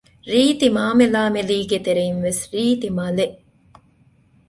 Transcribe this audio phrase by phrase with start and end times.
[0.31, 3.37] ރީތި މާމެލާމެލީގެ ތެރެއިން ވެސް ރީތި މަލެއް